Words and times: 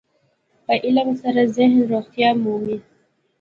په 0.65 0.73
علم 0.85 1.09
سره 1.21 1.41
ذهن 1.55 1.73
روغتیا 1.91 2.29
مومي. 2.43 2.77